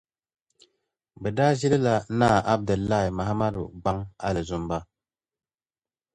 Bɛ 1.21 1.29
daa 1.37 1.51
ʒilila 1.59 1.93
Naa 2.19 2.39
Abdulai 2.53 3.07
Mahamadu 3.17 3.63
gbaŋ 3.81 3.97
Alizumba 4.27 4.77